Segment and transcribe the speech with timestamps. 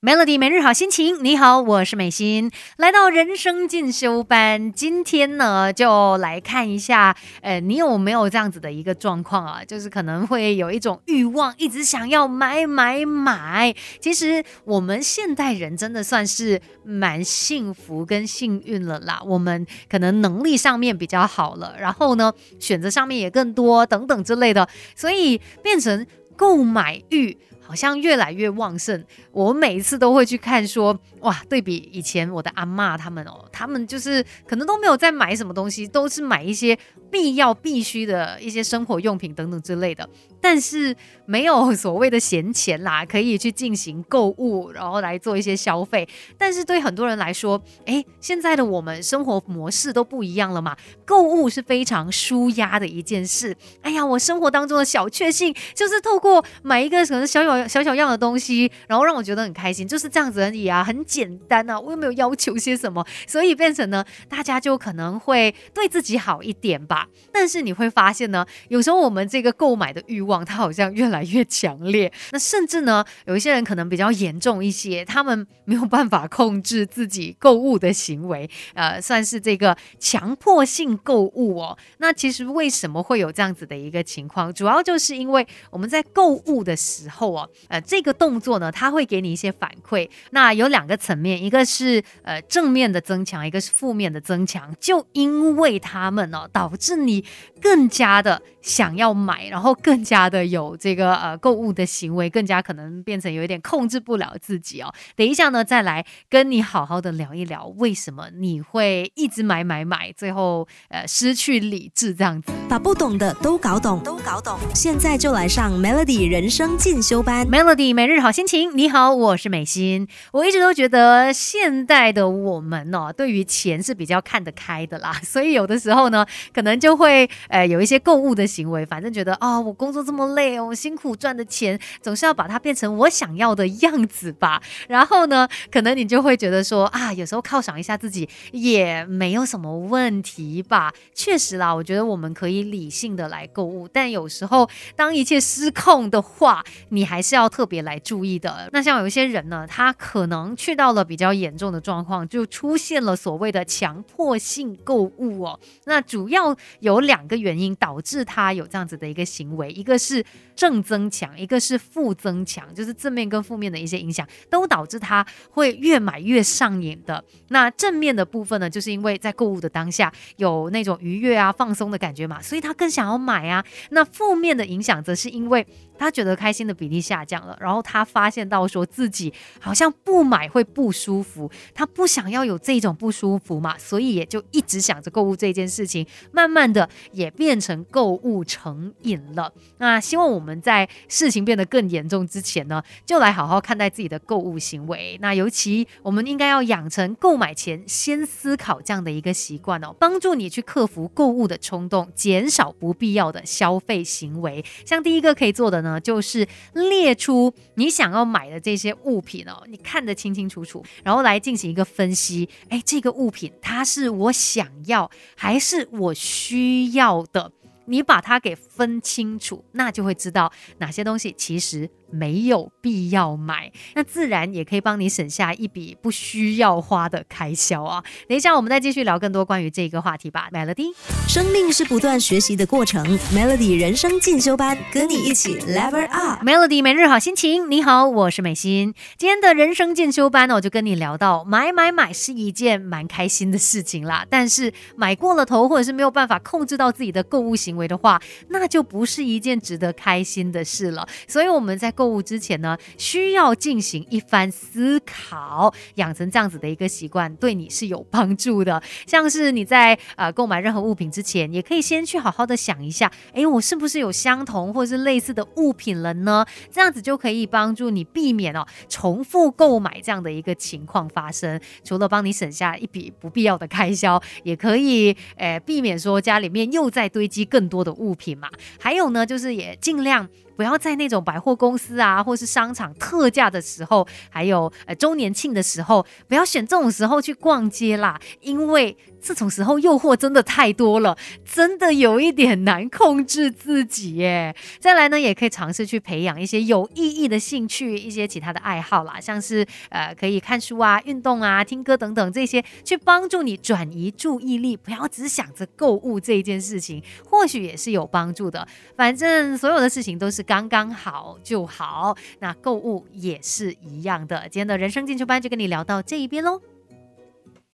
[0.00, 9.64] Melody 每日好心情，你好，我是美心，来到人生进修班，今天呢就来看一下，呃，你有没有这样子的一个状况啊？
[9.64, 13.74] 就是可能会有一种欲望，一直想要买买买。
[14.00, 26.06] 其实我们现代人真的算是蛮幸福跟幸运了啦，我们可能能力上面比较好了，然后呢选择上面也更多等等之类的，所以变成
[26.36, 27.36] 购买欲。
[27.68, 36.78] 好像越来越旺盛，我每一次都会去看，说哇，对比以前我的阿妈他们哦，他们就是可能都没有在买什么东西，都是买一些
[37.10, 40.08] 必要必须的一些生活用品等等之类的。
[40.40, 46.08] 但是没有所谓的闲钱啦，可以去进行购物，然后来做一些消费。
[46.38, 53.54] 但是对很多人来说，哎，现在的我们生活模式都不一样了嘛，购物是非常舒压的一件事。
[53.82, 67.08] 哎呀，我生活当中的小确幸就是透过买一个可能小小小小样的东西，然后让我觉得很开心，就是这样子而已啊，很简单啊，我又没有要求些什么，所以变成呢，大家就可能会对自己好一点吧。
[67.32, 72.12] 但是你会发现呢，有时候我们这个购买的欲望，它好像越来越强烈。
[72.32, 81.78] 那甚至呢，有一些人可能比较严重一些，他们没有办法控制自己购物的行为，呃，算是这个强迫性购物哦。
[81.98, 84.52] 那其实为什么会有这样子的一个情况？
[84.52, 90.08] 主要就是因为我们在购物的时候哦，呃，这个动作呢，它会给你一些反馈。
[90.30, 94.74] 那有两个层面，一个是呃正面的增强，一个是负面的增强。
[94.80, 97.24] 就因为他们哦，导致你
[97.60, 100.08] 更加的想要买，然后更。
[100.08, 104.90] 加的有这个呃购物的行为，更加可能变成有一点控制不了自己哦。
[105.16, 112.50] 等一下呢，再来跟你好好的聊一聊，为什么你会一直买买买，最后呃失去理智这样子。
[112.70, 114.58] 把不懂的都搞懂，都搞懂。
[114.74, 118.76] 现在就来上 Melody 人生进修班，Melody 每日好心情。
[118.76, 120.08] 你好，我是美心。
[120.32, 129.98] 我一直都觉得现代的我们呢，对于钱是比较看得开的啦， 所以有的时候呢，可能就会呃有一些购物的行为，反正觉得啊，我工作。
[130.08, 134.62] 这么累，我辛苦赚的钱总是要把它变成我想要的样子吧。
[134.88, 140.94] 然后呢，可能你就会觉得说啊，有时候犒赏一下自己也没有什么问题吧。
[141.14, 148.70] 确实啦，我觉得我们可以理性的来购物，但有时候当一切失控的话，你还还是要特别来注意的。
[148.72, 155.58] 那像有一些人呢，他可能去到了比较严重的状况，就出现了所谓的强迫性购物哦。
[155.84, 159.98] 那主要有两个原因导致他有这样子的一个行为，一个。
[159.98, 160.24] 是
[160.54, 167.22] 正增强，一个是负增强，就是正面跟负面的一些影响，都导致他会越买越上瘾的。
[167.48, 173.64] 那正面的部分呢，就是因为在购物的当下有那种愉悦啊、放松的感觉嘛，所以他更想要买啊。
[173.90, 175.66] 那负面的影响则是因为。
[176.00, 189.50] 他觉得开心的比例下降了，然后他发现到说自己好像不买会不舒服，他不想要有这种不舒服嘛，所以也就一直想着购物这件事情，慢慢的也变成购物成瘾了。
[189.78, 195.16] 那希望我们在事情变得更严重之前呢，就来好好看待自己的购物行为。
[195.22, 204.62] 那尤其我们应该要养成购买前先思考这样的一个习惯哦，帮助你去克服购物的冲动，减少不必要的消费行为。
[204.84, 206.00] 像第一个可以做的呢。
[206.08, 212.48] 就是列列出你想要买的这些物品哦，你看得清清楚楚，然后来进行一个分析。
[212.68, 217.52] 哎，这个物品它是我想要还是我需要的？
[217.86, 221.88] 你把它给分清楚，那就会知道哪些东西其实。
[222.10, 228.02] 没有必要买，那自然也可以帮你省下一笔不需要花的开销啊。
[228.28, 230.48] 等一下，我们再继续聊更多关于这个话题吧。
[230.52, 230.92] Melody，
[231.28, 236.42] 生命是不断学习的过程，Melody 人生进修班，跟你一起 Level Up。
[236.44, 238.94] Melody 每日好心情，你好，我是美心。
[239.16, 244.26] 今天的人生进修班呢，我就跟你聊到，买买买是一件蛮开心的事情啦。
[244.28, 251.06] 但是买过了头，或者是没有办法控制到自己的购物行为的话，那就不是一件值得开心的事了。
[251.26, 258.80] 所以我们在购物之前呢，需要进行一番思考，养成这样子的一个习惯，对你是有帮助的。
[259.04, 266.46] 像是你在呃购买任何物品之前，也可以先去好好的想一下，哎，我是不是有相同或是类似的物品了呢？
[266.70, 271.60] 这样子就可以帮助你避免哦重复购买这样的一个情况发生。
[271.82, 278.48] 除了帮你省下一笔不必要的开销，也可以呃避免说家里面又在堆积更多的物品嘛。
[278.78, 280.28] 还有呢，就是也尽量。
[280.58, 288.96] 不要在那种百货公司啊，或是商场特价的时候，还有呃周年庆的时候，不要选这种时候去逛街啦，因为。
[289.20, 294.54] 这种时候诱惑真的太多了，真的有一点难控制自己耶。
[294.78, 308.66] 再来呢，也可以尝试去培养一些有意义的兴趣，一些其他的爱好啦，像是呃可以看书啊、运动啊、听歌等等这些，去帮助你转移注意力，不要只想着购物这一件事情，或许也是有帮助的。
[308.96, 314.48] 反正所有的事情都是刚刚好就好，那购物也是一样的。
[314.48, 316.60] 今天的人生进修班就跟你聊到这一边喽。